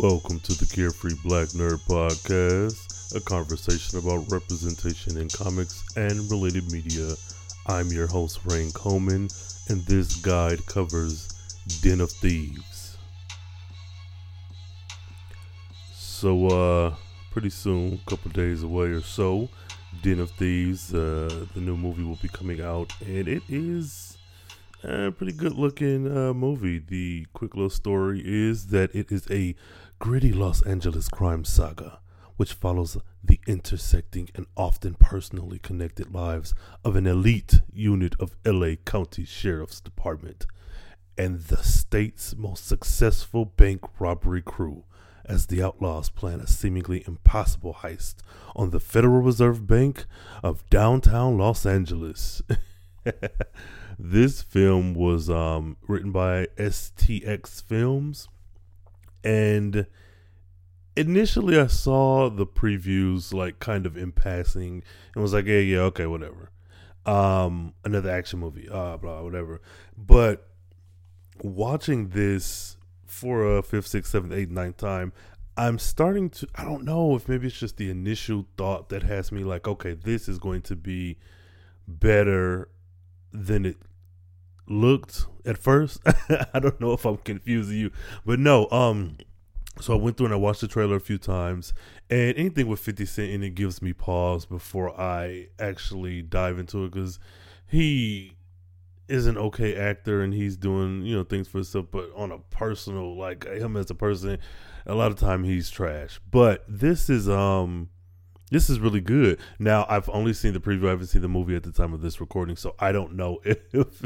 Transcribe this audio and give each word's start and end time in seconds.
Welcome 0.00 0.38
to 0.40 0.54
the 0.54 0.64
Carefree 0.64 1.16
Black 1.24 1.48
Nerd 1.48 1.80
Podcast, 1.88 3.16
a 3.16 3.20
conversation 3.20 3.98
about 3.98 4.30
representation 4.30 5.16
in 5.16 5.28
comics 5.28 5.82
and 5.96 6.30
related 6.30 6.70
media. 6.70 7.14
I'm 7.66 7.88
your 7.88 8.06
host, 8.06 8.38
Rain 8.44 8.70
Coleman, 8.70 9.28
and 9.68 9.84
this 9.86 10.14
guide 10.14 10.64
covers 10.66 11.26
Den 11.82 12.00
of 12.00 12.12
Thieves. 12.12 12.96
So, 15.94 16.46
uh, 16.46 16.94
pretty 17.32 17.50
soon, 17.50 17.94
a 17.94 18.10
couple 18.10 18.30
days 18.30 18.62
away 18.62 18.90
or 18.90 19.02
so, 19.02 19.48
Den 20.02 20.20
of 20.20 20.30
Thieves, 20.30 20.94
uh, 20.94 21.46
the 21.54 21.60
new 21.60 21.76
movie 21.76 22.04
will 22.04 22.20
be 22.22 22.28
coming 22.28 22.60
out, 22.60 22.92
and 23.00 23.26
it 23.26 23.42
is 23.48 24.17
a 24.82 25.10
pretty 25.10 25.32
good 25.32 25.54
looking 25.54 26.06
uh, 26.06 26.32
movie. 26.32 26.78
The 26.78 27.26
quick 27.32 27.54
little 27.54 27.70
story 27.70 28.22
is 28.24 28.68
that 28.68 28.94
it 28.94 29.10
is 29.10 29.26
a 29.30 29.54
gritty 29.98 30.32
Los 30.32 30.62
Angeles 30.62 31.08
crime 31.08 31.44
saga, 31.44 32.00
which 32.36 32.52
follows 32.52 32.96
the 33.22 33.40
intersecting 33.46 34.28
and 34.34 34.46
often 34.56 34.94
personally 34.94 35.58
connected 35.58 36.12
lives 36.14 36.54
of 36.84 36.96
an 36.96 37.06
elite 37.06 37.60
unit 37.72 38.14
of 38.20 38.36
LA 38.44 38.76
County 38.84 39.24
Sheriff's 39.24 39.80
Department 39.80 40.46
and 41.18 41.40
the 41.40 41.56
state's 41.56 42.36
most 42.36 42.66
successful 42.66 43.44
bank 43.44 43.82
robbery 43.98 44.40
crew 44.40 44.84
as 45.24 45.46
the 45.46 45.62
outlaws 45.62 46.08
plan 46.08 46.40
a 46.40 46.46
seemingly 46.46 47.04
impossible 47.06 47.78
heist 47.80 48.16
on 48.54 48.70
the 48.70 48.80
Federal 48.80 49.20
Reserve 49.20 49.66
Bank 49.66 50.06
of 50.42 50.68
downtown 50.70 51.36
Los 51.36 51.66
Angeles. 51.66 52.40
this 53.98 54.42
film 54.42 54.94
was 54.94 55.28
um, 55.28 55.76
written 55.86 56.12
by 56.12 56.46
STX 56.56 57.62
Films 57.62 58.28
and 59.24 59.86
initially 60.98 61.58
I 61.58 61.68
saw 61.68 62.28
the 62.28 62.46
previews 62.46 63.32
like 63.32 63.60
kind 63.60 63.86
of 63.86 63.96
in 63.96 64.12
passing 64.12 64.82
and 65.14 65.22
was 65.22 65.32
like, 65.32 65.46
yeah, 65.46 65.58
yeah, 65.58 65.78
okay, 65.80 66.06
whatever. 66.06 66.50
Um, 67.06 67.74
another 67.84 68.10
action 68.10 68.40
movie, 68.40 68.68
uh, 68.68 68.96
blah, 68.96 69.22
whatever. 69.22 69.60
But 69.96 70.48
watching 71.42 72.08
this 72.08 72.76
for 73.06 73.58
a 73.58 73.62
fifth, 73.62 73.86
sixth, 73.86 74.10
seventh, 74.10 74.32
eighth, 74.32 74.50
ninth 74.50 74.76
time, 74.76 75.12
I'm 75.56 75.78
starting 75.78 76.30
to. 76.30 76.48
I 76.54 76.64
don't 76.64 76.84
know 76.84 77.16
if 77.16 77.28
maybe 77.28 77.48
it's 77.48 77.58
just 77.58 77.78
the 77.78 77.90
initial 77.90 78.46
thought 78.56 78.90
that 78.90 79.02
has 79.02 79.32
me 79.32 79.42
like, 79.42 79.66
okay, 79.66 79.94
this 79.94 80.28
is 80.28 80.38
going 80.38 80.62
to 80.62 80.76
be 80.76 81.18
better 81.86 82.68
than 83.32 83.66
it 83.66 83.76
looked 84.70 85.26
at 85.44 85.58
first. 85.58 86.00
I 86.54 86.58
don't 86.60 86.80
know 86.80 86.92
if 86.92 87.04
I'm 87.04 87.16
confusing 87.18 87.78
you, 87.78 87.90
but 88.24 88.38
no. 88.38 88.68
Um, 88.70 89.16
so 89.80 89.94
I 89.94 89.96
went 89.96 90.16
through 90.16 90.26
and 90.26 90.34
I 90.34 90.38
watched 90.38 90.60
the 90.60 90.68
trailer 90.68 90.96
a 90.96 91.00
few 91.00 91.18
times, 91.18 91.72
and 92.10 92.36
anything 92.36 92.66
with 92.66 92.80
Fifty 92.80 93.06
Cent 93.06 93.30
in 93.30 93.42
it 93.42 93.54
gives 93.54 93.80
me 93.80 93.92
pause 93.92 94.44
before 94.44 94.98
I 95.00 95.48
actually 95.58 96.22
dive 96.22 96.58
into 96.58 96.84
it 96.84 96.92
because 96.92 97.18
he 97.66 98.34
is 99.08 99.26
an 99.26 99.38
okay 99.38 99.74
actor 99.74 100.20
and 100.20 100.34
he's 100.34 100.56
doing 100.56 101.02
you 101.02 101.16
know 101.16 101.24
things 101.24 101.48
for 101.48 101.58
himself, 101.58 101.86
but 101.90 102.10
on 102.14 102.32
a 102.32 102.38
personal 102.38 103.16
like 103.16 103.46
him 103.46 103.76
as 103.76 103.90
a 103.90 103.94
person, 103.94 104.38
a 104.86 104.94
lot 104.94 105.10
of 105.10 105.18
time 105.18 105.44
he's 105.44 105.70
trash. 105.70 106.20
But 106.30 106.64
this 106.68 107.08
is 107.08 107.28
um 107.28 107.88
this 108.50 108.70
is 108.70 108.80
really 108.80 109.00
good. 109.00 109.38
Now 109.58 109.86
I've 109.88 110.08
only 110.08 110.32
seen 110.32 110.52
the 110.52 110.60
preview. 110.60 110.86
I 110.86 110.90
haven't 110.90 111.08
seen 111.08 111.22
the 111.22 111.28
movie 111.28 111.56
at 111.56 111.62
the 111.62 111.72
time 111.72 111.92
of 111.92 112.00
this 112.00 112.20
recording, 112.20 112.56
so 112.56 112.74
I 112.78 112.92
don't 112.92 113.14
know 113.14 113.40
if 113.44 114.02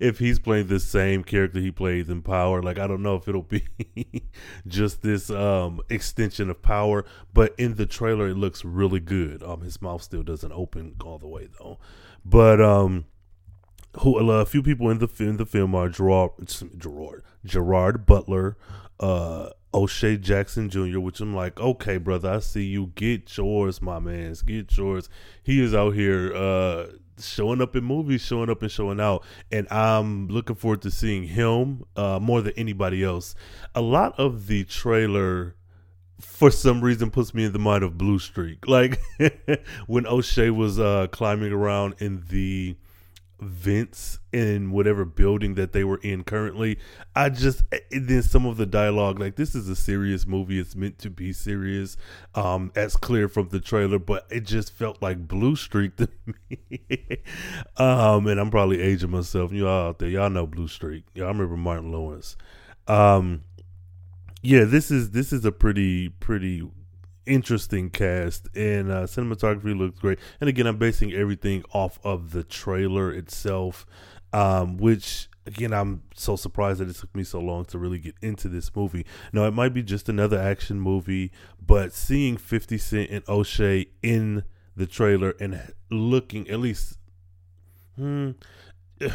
if 0.00 0.18
he's 0.18 0.38
playing 0.38 0.68
the 0.68 0.80
same 0.80 1.24
character 1.24 1.60
he 1.60 1.70
plays 1.70 2.08
in 2.08 2.22
Power. 2.22 2.62
Like 2.62 2.78
I 2.78 2.86
don't 2.86 3.02
know 3.02 3.16
if 3.16 3.28
it'll 3.28 3.42
be 3.42 3.64
just 4.66 5.02
this 5.02 5.30
um 5.30 5.80
extension 5.88 6.50
of 6.50 6.62
Power. 6.62 7.04
But 7.32 7.54
in 7.58 7.74
the 7.74 7.86
trailer, 7.86 8.28
it 8.28 8.36
looks 8.36 8.64
really 8.64 9.00
good. 9.00 9.42
Um, 9.42 9.62
his 9.62 9.80
mouth 9.82 10.02
still 10.02 10.22
doesn't 10.22 10.52
open 10.52 10.96
all 11.04 11.18
the 11.18 11.28
way 11.28 11.48
though. 11.58 11.78
But 12.24 12.60
um, 12.60 13.06
who 13.98 14.18
a 14.30 14.46
few 14.46 14.62
people 14.62 14.88
in 14.90 14.98
the 14.98 15.08
in 15.18 15.36
the 15.36 15.46
film 15.46 15.74
are 15.74 15.88
Gerard 15.88 16.32
Gerard 16.78 17.22
Gerard 17.44 18.06
Butler, 18.06 18.56
uh 19.00 19.50
O'Shea 19.72 20.16
Jackson 20.16 20.68
Jr., 20.68 20.98
which 20.98 21.20
I'm 21.20 21.34
like, 21.34 21.60
okay, 21.60 21.96
brother, 21.96 22.30
I 22.30 22.38
see 22.40 22.64
you. 22.64 22.92
Get 22.94 23.36
yours, 23.36 23.80
my 23.80 23.98
man. 23.98 24.34
Get 24.44 24.76
yours. 24.76 25.08
He 25.42 25.62
is 25.62 25.74
out 25.74 25.94
here 25.94 26.34
uh, 26.34 26.86
showing 27.18 27.62
up 27.62 27.76
in 27.76 27.84
movies, 27.84 28.22
showing 28.22 28.50
up 28.50 28.62
and 28.62 28.70
showing 28.70 29.00
out. 29.00 29.24
And 29.52 29.68
I'm 29.70 30.28
looking 30.28 30.56
forward 30.56 30.82
to 30.82 30.90
seeing 30.90 31.24
him 31.24 31.84
uh, 31.96 32.18
more 32.20 32.42
than 32.42 32.52
anybody 32.56 33.04
else. 33.04 33.34
A 33.74 33.80
lot 33.80 34.18
of 34.18 34.48
the 34.48 34.64
trailer 34.64 35.54
for 36.20 36.50
some 36.50 36.80
reason 36.80 37.10
puts 37.10 37.32
me 37.32 37.44
in 37.44 37.52
the 37.52 37.58
mind 37.58 37.84
of 37.84 37.96
Blue 37.96 38.18
Streak. 38.18 38.66
Like 38.66 39.00
when 39.86 40.06
O'Shea 40.06 40.50
was 40.50 40.78
uh, 40.78 41.06
climbing 41.10 41.52
around 41.52 41.94
in 41.98 42.24
the 42.28 42.76
vents 43.40 44.18
in 44.32 44.70
whatever 44.70 45.04
building 45.04 45.54
that 45.54 45.72
they 45.72 45.84
were 45.84 45.98
in 46.02 46.24
currently. 46.24 46.78
I 47.14 47.28
just 47.30 47.62
then 47.90 48.22
some 48.22 48.46
of 48.46 48.56
the 48.56 48.66
dialogue, 48.66 49.18
like 49.18 49.36
this 49.36 49.54
is 49.54 49.68
a 49.68 49.76
serious 49.76 50.26
movie. 50.26 50.58
It's 50.58 50.76
meant 50.76 50.98
to 51.00 51.10
be 51.10 51.32
serious, 51.32 51.96
um, 52.34 52.72
as 52.74 52.96
clear 52.96 53.28
from 53.28 53.48
the 53.48 53.60
trailer, 53.60 53.98
but 53.98 54.26
it 54.30 54.44
just 54.44 54.72
felt 54.72 55.02
like 55.02 55.26
Blue 55.26 55.56
Streak 55.56 55.96
to 55.96 56.08
me. 56.50 56.98
um, 57.76 58.26
and 58.26 58.40
I'm 58.40 58.50
probably 58.50 58.80
aging 58.80 59.10
myself. 59.10 59.52
You 59.52 59.68
all 59.68 59.88
out 59.88 59.98
there, 59.98 60.08
y'all 60.08 60.30
know 60.30 60.46
Blue 60.46 60.68
Streak. 60.68 61.04
Y'all 61.14 61.28
remember 61.28 61.56
Martin 61.56 61.92
Lawrence. 61.92 62.36
Um, 62.86 63.44
yeah, 64.42 64.64
this 64.64 64.90
is 64.90 65.10
this 65.10 65.32
is 65.32 65.44
a 65.44 65.52
pretty 65.52 66.08
pretty 66.08 66.62
interesting 67.26 67.90
cast 67.90 68.48
and 68.56 68.90
uh, 68.90 69.02
cinematography 69.04 69.76
looks 69.78 69.98
great. 69.98 70.18
And 70.40 70.48
again, 70.48 70.66
I'm 70.66 70.78
basing 70.78 71.12
everything 71.12 71.64
off 71.72 71.98
of 72.04 72.32
the 72.32 72.44
trailer 72.44 73.12
itself, 73.12 73.86
um, 74.32 74.76
which 74.76 75.28
again, 75.46 75.72
I'm 75.72 76.02
so 76.14 76.36
surprised 76.36 76.80
that 76.80 76.88
it 76.88 76.96
took 76.96 77.14
me 77.14 77.24
so 77.24 77.40
long 77.40 77.64
to 77.66 77.78
really 77.78 77.98
get 77.98 78.14
into 78.22 78.48
this 78.48 78.74
movie. 78.74 79.04
Now, 79.32 79.44
it 79.44 79.52
might 79.52 79.74
be 79.74 79.82
just 79.82 80.08
another 80.08 80.38
action 80.38 80.80
movie, 80.80 81.32
but 81.64 81.92
seeing 81.92 82.36
50 82.36 82.78
Cent 82.78 83.10
and 83.10 83.28
O'Shea 83.28 83.88
in 84.02 84.44
the 84.76 84.86
trailer 84.86 85.34
and 85.40 85.72
looking 85.90 86.48
at 86.48 86.60
least 86.60 86.98
hmm, 87.96 88.32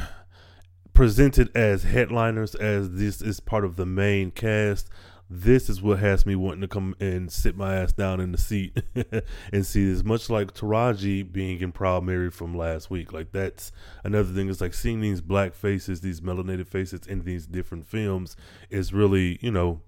presented 0.94 1.56
as 1.56 1.84
headliners, 1.84 2.56
as 2.56 2.92
this 2.92 3.22
is 3.22 3.40
part 3.40 3.64
of 3.66 3.76
the 3.76 3.86
main 3.86 4.32
cast, 4.32 4.90
this 5.30 5.70
is 5.70 5.82
what 5.82 6.00
has 6.00 6.26
me 6.26 6.36
wanting 6.36 6.62
to 6.62 6.68
come 6.68 6.96
and 7.00 7.32
sit 7.32 7.58
my 7.58 7.76
ass 7.76 7.92
down 7.92 8.20
in 8.20 8.32
the 8.32 8.38
seat 8.38 8.80
and 9.52 9.66
see 9.66 9.92
this. 9.92 10.04
Much 10.04 10.30
like 10.30 10.54
Taraji 10.54 11.30
being 11.30 11.60
in 11.62 11.72
Proud 11.72 12.04
Mary 12.04 12.30
from 12.30 12.56
last 12.56 12.92
week. 12.92 13.12
Like 13.12 13.32
that's 13.32 13.72
another 14.04 14.32
thing. 14.32 14.50
It's 14.50 14.62
like 14.62 14.76
seeing 14.76 15.02
these 15.02 15.22
black 15.22 15.56
faces, 15.56 16.02
these 16.02 16.22
melanated 16.22 16.68
faces 16.68 17.08
in 17.08 17.24
these 17.24 17.48
different 17.48 17.88
films 17.88 18.36
is 18.70 18.94
really, 18.94 19.40
you 19.42 19.52
know, 19.52 19.82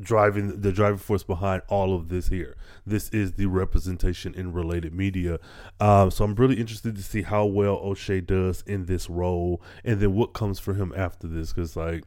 driving 0.00 0.62
the 0.62 0.72
driving 0.72 0.98
force 0.98 1.22
behind 1.22 1.60
all 1.68 1.94
of 1.94 2.08
this 2.08 2.28
here. 2.28 2.56
This 2.86 3.10
is 3.10 3.32
the 3.32 3.46
representation 3.46 4.34
in 4.34 4.54
related 4.54 4.94
media. 4.94 5.38
Um, 5.78 6.10
so 6.10 6.24
I'm 6.24 6.34
really 6.34 6.56
interested 6.56 6.96
to 6.96 7.02
see 7.02 7.22
how 7.22 7.44
well 7.44 7.76
O'Shea 7.82 8.22
does 8.22 8.62
in 8.66 8.86
this 8.86 9.10
role, 9.10 9.60
and 9.84 10.00
then 10.00 10.14
what 10.14 10.32
comes 10.32 10.58
for 10.58 10.74
him 10.74 10.94
after 10.96 11.26
this. 11.26 11.52
Because 11.52 11.76
like 11.76 12.04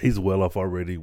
he's 0.00 0.18
well 0.18 0.42
off 0.42 0.56
already. 0.56 0.98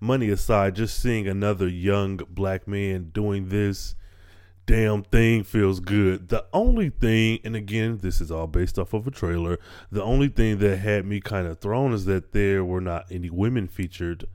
Money 0.00 0.30
aside, 0.30 0.76
just 0.76 1.00
seeing 1.00 1.26
another 1.26 1.68
young 1.68 2.20
black 2.30 2.66
man 2.68 3.10
doing 3.12 3.48
this 3.48 3.94
damn 4.66 5.02
thing 5.02 5.44
feels 5.44 5.80
good. 5.80 6.28
The 6.28 6.46
only 6.52 6.90
thing, 6.90 7.40
and 7.44 7.54
again, 7.54 7.98
this 7.98 8.20
is 8.20 8.30
all 8.30 8.46
based 8.46 8.78
off 8.78 8.94
of 8.94 9.06
a 9.06 9.10
trailer. 9.10 9.58
The 9.90 10.02
only 10.02 10.28
thing 10.28 10.58
that 10.58 10.78
had 10.78 11.04
me 11.04 11.20
kind 11.20 11.46
of 11.46 11.60
thrown 11.60 11.92
is 11.92 12.04
that 12.06 12.32
there 12.32 12.64
were 12.64 12.80
not 12.80 13.06
any 13.10 13.30
women 13.30 13.68
featured 13.68 14.26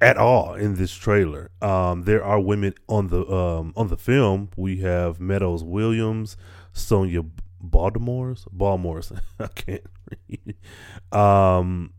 at 0.00 0.16
all 0.16 0.54
in 0.54 0.76
this 0.76 0.94
trailer. 0.94 1.50
Um, 1.60 2.02
there 2.02 2.24
are 2.24 2.40
women 2.40 2.74
on 2.88 3.08
the 3.08 3.26
um, 3.26 3.72
on 3.76 3.88
the 3.88 3.96
film. 3.96 4.50
We 4.56 4.78
have 4.78 5.20
Meadows 5.20 5.64
Williams, 5.64 6.36
Sonia 6.72 7.24
Baltimore's 7.60 8.46
Baltimore's. 8.50 9.12
I 9.38 9.48
can't 9.48 9.86
read. 10.28 10.56
Um, 11.12 11.92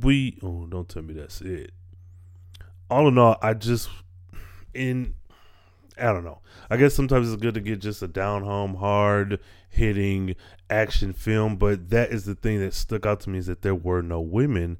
we 0.00 0.38
oh 0.42 0.66
don't 0.66 0.88
tell 0.88 1.02
me 1.02 1.14
that's 1.14 1.40
it. 1.40 1.72
All 2.90 3.08
in 3.08 3.18
all, 3.18 3.36
I 3.42 3.54
just 3.54 3.88
in 4.72 5.14
I 5.98 6.06
don't 6.06 6.24
know. 6.24 6.40
I 6.70 6.76
guess 6.76 6.94
sometimes 6.94 7.32
it's 7.32 7.40
good 7.40 7.54
to 7.54 7.60
get 7.60 7.80
just 7.80 8.02
a 8.02 8.08
down 8.08 8.42
home, 8.42 8.76
hard 8.76 9.38
hitting 9.68 10.34
action 10.68 11.12
film, 11.12 11.56
but 11.56 11.90
that 11.90 12.10
is 12.10 12.24
the 12.24 12.34
thing 12.34 12.60
that 12.60 12.74
stuck 12.74 13.06
out 13.06 13.20
to 13.20 13.30
me 13.30 13.38
is 13.38 13.46
that 13.46 13.62
there 13.62 13.74
were 13.74 14.02
no 14.02 14.20
women 14.20 14.78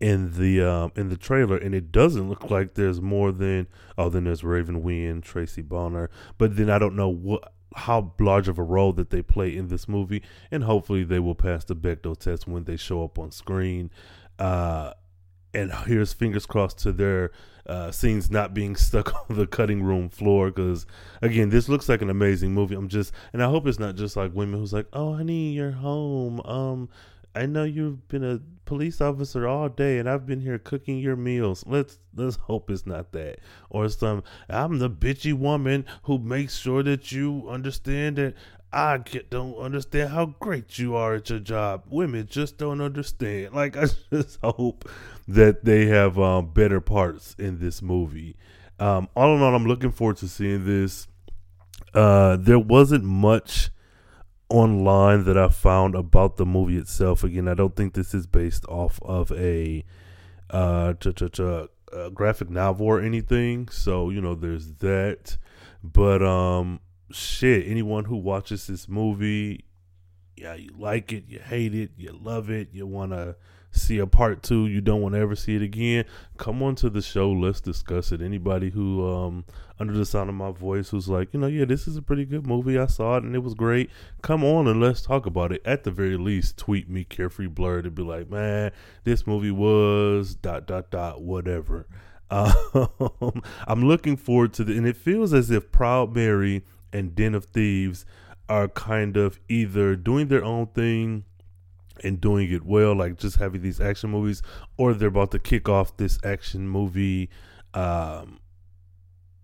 in 0.00 0.38
the 0.38 0.62
um, 0.62 0.92
in 0.96 1.08
the 1.08 1.16
trailer, 1.16 1.56
and 1.56 1.74
it 1.74 1.92
doesn't 1.92 2.28
look 2.28 2.50
like 2.50 2.74
there's 2.74 3.00
more 3.00 3.32
than 3.32 3.68
oh, 3.96 4.08
then 4.08 4.24
there's 4.24 4.44
Raven 4.44 4.82
Wynn, 4.82 5.20
Tracy 5.20 5.62
Bonner, 5.62 6.10
but 6.38 6.56
then 6.56 6.70
I 6.70 6.78
don't 6.78 6.96
know 6.96 7.08
what 7.08 7.52
how 7.76 8.12
large 8.18 8.48
of 8.48 8.58
a 8.58 8.62
role 8.62 8.92
that 8.94 9.10
they 9.10 9.22
play 9.22 9.54
in 9.54 9.68
this 9.68 9.88
movie, 9.88 10.22
and 10.50 10.64
hopefully 10.64 11.04
they 11.04 11.20
will 11.20 11.34
pass 11.34 11.64
the 11.64 11.76
Bechdel 11.76 12.18
test 12.18 12.48
when 12.48 12.64
they 12.64 12.76
show 12.76 13.04
up 13.04 13.18
on 13.18 13.30
screen. 13.30 13.90
Uh, 14.40 14.94
and 15.52 15.72
here's 15.86 16.12
fingers 16.12 16.46
crossed 16.46 16.78
to 16.78 16.92
their 16.92 17.30
uh, 17.66 17.90
scenes 17.90 18.30
not 18.30 18.54
being 18.54 18.74
stuck 18.74 19.14
on 19.30 19.36
the 19.36 19.46
cutting 19.46 19.82
room 19.82 20.08
floor 20.08 20.50
because 20.50 20.86
again 21.22 21.50
this 21.50 21.68
looks 21.68 21.88
like 21.88 22.02
an 22.02 22.10
amazing 22.10 22.52
movie. 22.52 22.74
I'm 22.74 22.88
just 22.88 23.12
and 23.32 23.42
i 23.42 23.48
hope 23.48 23.66
it's 23.66 23.78
not 23.78 23.96
just 23.96 24.16
like 24.16 24.34
women 24.34 24.58
who's 24.58 24.72
like 24.72 24.86
oh 24.92 25.14
honey 25.14 25.50
you're 25.52 25.70
home. 25.70 26.40
Um 26.40 26.88
i 27.34 27.46
know 27.46 27.64
you've 27.64 28.08
been 28.08 28.24
a 28.24 28.40
police 28.64 29.00
officer 29.00 29.46
all 29.46 29.68
day 29.68 29.98
and 29.98 30.08
i've 30.08 30.26
been 30.26 30.40
here 30.40 30.58
cooking 30.58 30.98
your 30.98 31.16
meals. 31.16 31.64
Let's 31.66 31.98
let's 32.16 32.36
hope 32.36 32.70
it's 32.70 32.86
not 32.86 33.12
that. 33.12 33.38
Or 33.68 33.88
some 33.88 34.24
i'm 34.48 34.78
the 34.78 34.90
bitchy 34.90 35.34
woman 35.34 35.84
who 36.04 36.18
makes 36.18 36.56
sure 36.56 36.82
that 36.84 37.12
you 37.12 37.46
understand 37.48 38.16
that 38.16 38.34
I 38.72 38.98
don't 39.30 39.56
understand 39.56 40.10
how 40.10 40.26
great 40.38 40.78
you 40.78 40.94
are 40.94 41.14
at 41.14 41.30
your 41.30 41.40
job. 41.40 41.84
Women 41.88 42.28
just 42.30 42.56
don't 42.56 42.80
understand. 42.80 43.54
Like 43.54 43.76
I 43.76 43.86
just 44.12 44.38
hope 44.42 44.88
that 45.26 45.64
they 45.64 45.86
have 45.86 46.18
um, 46.18 46.52
better 46.52 46.80
parts 46.80 47.34
in 47.38 47.58
this 47.58 47.82
movie. 47.82 48.36
Um, 48.78 49.08
all 49.16 49.34
in 49.36 49.42
all, 49.42 49.54
I'm 49.54 49.66
looking 49.66 49.90
forward 49.90 50.18
to 50.18 50.28
seeing 50.28 50.64
this. 50.64 51.08
Uh, 51.92 52.36
there 52.36 52.58
wasn't 52.58 53.04
much 53.04 53.70
online 54.48 55.24
that 55.24 55.36
I 55.36 55.48
found 55.48 55.94
about 55.94 56.36
the 56.36 56.46
movie 56.46 56.76
itself. 56.76 57.24
Again, 57.24 57.48
I 57.48 57.54
don't 57.54 57.74
think 57.74 57.94
this 57.94 58.14
is 58.14 58.26
based 58.26 58.64
off 58.66 59.00
of 59.02 59.32
a 59.32 59.84
uh, 60.50 60.92
graphic 62.14 62.50
novel 62.50 62.86
or 62.86 63.00
anything. 63.00 63.68
So 63.68 64.10
you 64.10 64.20
know, 64.20 64.34
there's 64.34 64.74
that. 64.74 65.36
But 65.82 66.22
um, 66.22 66.80
shit, 67.12 67.66
anyone 67.66 68.04
who 68.04 68.16
watches 68.16 68.66
this 68.66 68.88
movie, 68.88 69.64
yeah, 70.36 70.54
you 70.54 70.70
like 70.78 71.12
it, 71.12 71.24
you 71.28 71.38
hate 71.38 71.74
it, 71.74 71.90
you 71.96 72.18
love 72.18 72.50
it, 72.50 72.68
you 72.72 72.86
want 72.86 73.12
to 73.12 73.36
see 73.72 73.98
a 73.98 74.06
part 74.06 74.42
two, 74.42 74.66
you 74.66 74.80
don't 74.80 75.00
want 75.00 75.14
to 75.14 75.20
ever 75.20 75.36
see 75.36 75.54
it 75.56 75.62
again, 75.62 76.04
come 76.36 76.62
on 76.62 76.74
to 76.76 76.90
the 76.90 77.02
show. 77.02 77.30
Let's 77.30 77.60
discuss 77.60 78.12
it. 78.12 78.20
Anybody 78.20 78.70
who, 78.70 79.06
um, 79.06 79.44
under 79.78 79.92
the 79.92 80.04
sound 80.04 80.28
of 80.28 80.34
my 80.34 80.50
voice, 80.50 80.90
who's 80.90 81.08
like, 81.08 81.32
you 81.32 81.40
know, 81.40 81.46
yeah, 81.46 81.64
this 81.64 81.86
is 81.86 81.96
a 81.96 82.02
pretty 82.02 82.24
good 82.24 82.46
movie. 82.46 82.78
I 82.78 82.86
saw 82.86 83.16
it 83.16 83.24
and 83.24 83.34
it 83.34 83.40
was 83.40 83.54
great. 83.54 83.90
Come 84.22 84.44
on 84.44 84.66
and 84.66 84.80
let's 84.80 85.02
talk 85.02 85.26
about 85.26 85.52
it. 85.52 85.62
At 85.64 85.84
the 85.84 85.90
very 85.90 86.16
least, 86.16 86.56
tweet 86.56 86.88
me 86.88 87.04
Carefree 87.04 87.48
Blerd 87.48 87.84
and 87.84 87.94
be 87.94 88.02
like, 88.02 88.30
man, 88.30 88.72
this 89.04 89.26
movie 89.26 89.50
was 89.50 90.34
dot 90.34 90.66
dot 90.66 90.90
dot 90.90 91.22
whatever. 91.22 91.86
Um, 92.32 93.42
I'm 93.66 93.88
looking 93.88 94.16
forward 94.16 94.52
to 94.52 94.62
the, 94.62 94.78
and 94.78 94.86
it 94.86 94.96
feels 94.96 95.34
as 95.34 95.50
if 95.50 95.72
Proud 95.72 96.14
Mary 96.14 96.62
and 96.92 97.14
Den 97.14 97.34
of 97.34 97.46
Thieves 97.46 98.04
are 98.48 98.68
kind 98.68 99.16
of 99.16 99.38
either 99.48 99.94
doing 99.96 100.28
their 100.28 100.44
own 100.44 100.66
thing 100.68 101.24
and 102.02 102.20
doing 102.20 102.50
it 102.50 102.64
well, 102.64 102.94
like 102.94 103.16
just 103.16 103.36
having 103.36 103.62
these 103.62 103.80
action 103.80 104.10
movies, 104.10 104.42
or 104.76 104.94
they're 104.94 105.08
about 105.08 105.30
to 105.32 105.38
kick 105.38 105.68
off 105.68 105.96
this 105.96 106.18
action 106.24 106.68
movie, 106.68 107.28
um, 107.74 108.40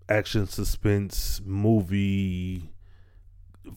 action 0.08 0.46
suspense 0.46 1.40
movie 1.44 2.70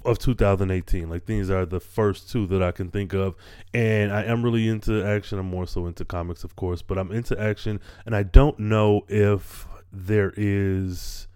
of 0.05 0.19
2018. 0.19 1.09
Like 1.09 1.25
these 1.25 1.49
are 1.49 1.65
the 1.65 1.79
first 1.79 2.31
two 2.31 2.47
that 2.47 2.63
I 2.63 2.71
can 2.71 2.89
think 2.89 3.13
of, 3.13 3.35
and 3.73 4.11
I 4.11 4.23
am 4.23 4.43
really 4.43 4.67
into 4.67 5.03
action. 5.03 5.39
I'm 5.39 5.47
more 5.47 5.67
so 5.67 5.85
into 5.85 6.05
comics, 6.05 6.43
of 6.43 6.55
course, 6.55 6.81
but 6.81 6.97
I'm 6.97 7.11
into 7.11 7.39
action, 7.39 7.79
and 8.05 8.15
I 8.15 8.23
don't 8.23 8.59
know 8.59 9.05
if 9.07 9.67
there 9.91 10.33
is. 10.35 11.27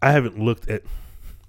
I 0.00 0.12
haven't 0.12 0.38
looked 0.38 0.68
at 0.68 0.82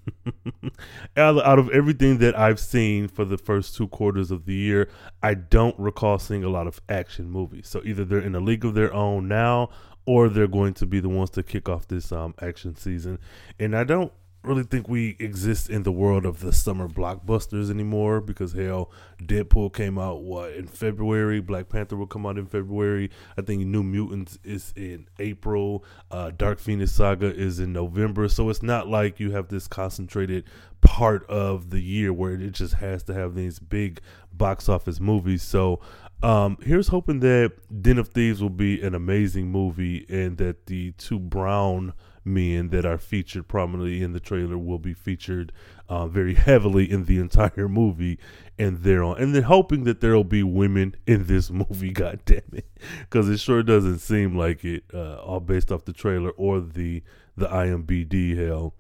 out 1.17 1.59
of 1.59 1.69
everything 1.69 2.17
that 2.19 2.37
I've 2.37 2.59
seen 2.59 3.07
for 3.07 3.25
the 3.25 3.37
first 3.37 3.75
two 3.75 3.87
quarters 3.87 4.31
of 4.31 4.45
the 4.45 4.53
year, 4.53 4.89
I 5.21 5.33
don't 5.33 5.77
recall 5.79 6.19
seeing 6.19 6.43
a 6.43 6.49
lot 6.49 6.67
of 6.67 6.81
action 6.89 7.29
movies. 7.29 7.67
So 7.67 7.81
either 7.85 8.05
they're 8.05 8.19
in 8.19 8.35
a 8.35 8.39
league 8.39 8.65
of 8.65 8.73
their 8.73 8.93
own 8.93 9.27
now, 9.27 9.69
or 10.05 10.29
they're 10.29 10.47
going 10.47 10.73
to 10.75 10.85
be 10.85 10.99
the 10.99 11.09
ones 11.09 11.29
to 11.31 11.43
kick 11.43 11.69
off 11.69 11.87
this 11.87 12.11
um, 12.11 12.33
action 12.41 12.75
season. 12.75 13.19
And 13.59 13.75
I 13.75 13.83
don't 13.83 14.11
really 14.43 14.63
think 14.63 14.89
we 14.89 15.15
exist 15.19 15.69
in 15.69 15.83
the 15.83 15.91
world 15.91 16.25
of 16.25 16.41
the 16.41 16.51
summer 16.51 16.87
blockbusters 16.87 17.69
anymore 17.69 18.19
because 18.19 18.53
hell, 18.53 18.91
Deadpool 19.21 19.73
came 19.73 19.97
out 19.97 20.21
what 20.21 20.51
in 20.53 20.67
February, 20.67 21.39
Black 21.39 21.69
Panther 21.69 21.95
will 21.95 22.07
come 22.07 22.25
out 22.25 22.37
in 22.37 22.45
February. 22.45 23.09
I 23.37 23.41
think 23.41 23.65
New 23.65 23.83
Mutants 23.83 24.37
is 24.43 24.73
in 24.75 25.07
April. 25.19 25.85
Uh, 26.11 26.31
Dark 26.31 26.59
Phoenix 26.59 26.91
Saga 26.91 27.33
is 27.33 27.59
in 27.59 27.71
November. 27.71 28.27
So 28.27 28.49
it's 28.49 28.63
not 28.63 28.87
like 28.87 29.19
you 29.19 29.31
have 29.31 29.47
this 29.47 29.67
concentrated 29.67 30.43
part 30.81 31.25
of 31.29 31.69
the 31.69 31.79
year 31.79 32.11
where 32.11 32.33
it 32.33 32.51
just 32.51 32.75
has 32.75 33.03
to 33.03 33.13
have 33.13 33.35
these 33.35 33.59
big 33.59 34.01
box 34.33 34.67
office 34.67 34.99
movies. 34.99 35.41
So 35.41 35.79
um, 36.21 36.57
here's 36.61 36.87
hoping 36.89 37.19
that 37.21 37.53
Den 37.81 37.97
of 37.97 38.09
Thieves 38.09 38.41
will 38.41 38.49
be 38.49 38.81
an 38.81 38.95
amazing 38.95 39.51
movie 39.51 40.05
and 40.09 40.37
that 40.37 40.65
the 40.67 40.91
two 40.93 41.19
Brown 41.19 41.93
men 42.25 42.69
that 42.69 42.85
are 42.85 42.97
featured 42.97 43.47
prominently 43.47 44.01
in 44.01 44.13
the 44.13 44.19
trailer 44.19 44.57
will 44.57 44.79
be 44.79 44.93
featured 44.93 45.51
uh, 45.89 46.07
very 46.07 46.33
heavily 46.35 46.89
in 46.89 47.05
the 47.05 47.19
entire 47.19 47.67
movie 47.67 48.17
and 48.57 48.79
they're 48.79 49.03
on 49.03 49.17
and 49.19 49.35
then 49.35 49.43
hoping 49.43 49.83
that 49.83 49.99
there'll 49.99 50.23
be 50.23 50.43
women 50.43 50.95
in 51.05 51.25
this 51.25 51.49
movie 51.51 51.91
god 51.91 52.19
damn 52.25 52.41
it 52.53 52.67
because 53.01 53.29
it 53.29 53.37
sure 53.37 53.63
doesn't 53.63 53.99
seem 53.99 54.37
like 54.37 54.63
it 54.63 54.83
uh, 54.93 55.15
all 55.15 55.39
based 55.39 55.71
off 55.71 55.85
the 55.85 55.93
trailer 55.93 56.31
or 56.31 56.59
the 56.59 57.03
the 57.35 57.47
imbd 57.47 58.37
hell. 58.37 58.73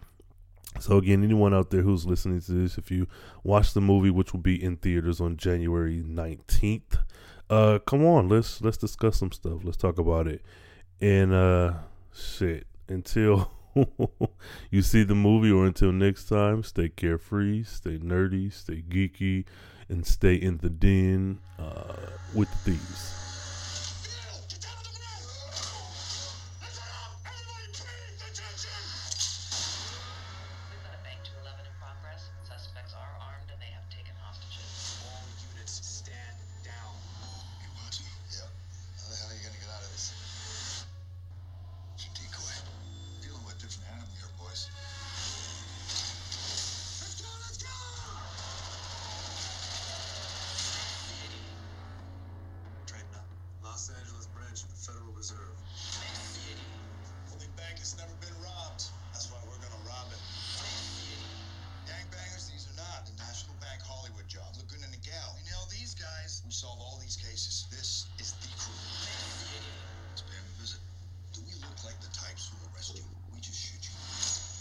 So 0.79 0.97
again 0.97 1.23
anyone 1.23 1.53
out 1.53 1.69
there 1.69 1.81
who's 1.81 2.05
listening 2.05 2.41
to 2.41 2.51
this 2.51 2.77
if 2.77 2.89
you 2.89 3.07
watch 3.43 3.73
the 3.73 3.81
movie 3.81 4.09
which 4.09 4.33
will 4.33 4.39
be 4.39 4.61
in 4.61 4.77
theaters 4.77 5.21
on 5.21 5.37
january 5.37 6.01
19th 6.01 6.97
uh 7.49 7.79
come 7.85 8.05
on 8.05 8.29
let's 8.29 8.61
let's 8.61 8.77
discuss 8.77 9.17
some 9.17 9.31
stuff. 9.31 9.59
Let's 9.63 9.77
talk 9.77 9.99
about 9.99 10.27
it. 10.27 10.41
And 11.01 11.33
uh 11.33 11.73
shit 12.13 12.67
until 12.93 13.51
you 14.71 14.81
see 14.81 15.03
the 15.03 15.15
movie 15.15 15.51
or 15.51 15.65
until 15.65 15.91
next 15.91 16.25
time, 16.25 16.63
stay 16.63 16.89
carefree, 16.89 17.63
stay 17.63 17.97
nerdy, 17.97 18.51
stay 18.53 18.83
geeky, 18.87 19.45
and 19.89 20.05
stay 20.05 20.35
in 20.35 20.57
the 20.57 20.69
den 20.69 21.39
uh, 21.59 21.95
with 22.33 22.49
the 22.51 22.71
thieves. 22.71 23.32
solve 66.73 66.87
all 66.93 66.99
these 67.01 67.17
cases. 67.17 67.67
This 67.69 68.05
is 68.19 68.33
the 68.41 68.47
crew. 68.57 68.73
Let's 70.09 70.21
pay 70.21 70.37
him 70.37 70.45
a 70.57 70.61
visit. 70.61 70.79
Do 71.33 71.41
we 71.45 71.53
look 71.61 71.83
like 71.85 71.99
the 72.01 72.09
types 72.13 72.49
who 72.49 72.57
arrest 72.73 72.95
you? 72.95 73.03
We 73.33 73.41
just 73.41 73.59
shoot 73.59 73.83
you. 73.83 74.52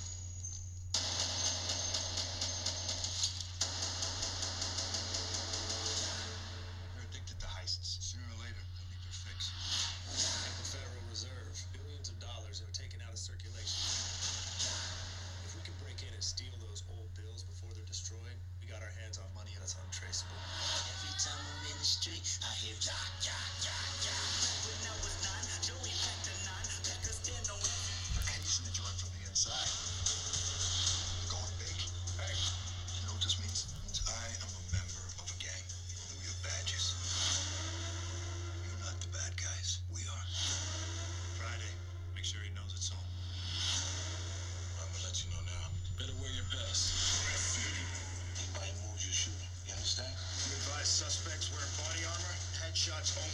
shots 52.83 53.15
homing. 53.15 53.31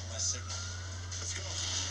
On 0.00 0.04
my 0.10 0.16
signal. 0.16 0.56
Let's 1.20 1.36
go. 1.36 1.87